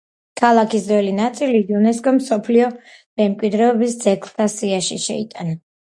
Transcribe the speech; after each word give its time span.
ქალაქის 0.41 0.87
ძველი 0.87 1.11
ნაწილი 1.17 1.61
იუნესკომ 1.75 2.17
მსოფლიო 2.23 2.73
მემკვიდრეობის 3.23 3.97
ძეგლთა 4.07 4.53
სიაში 4.59 5.03
შეიტანა. 5.11 5.61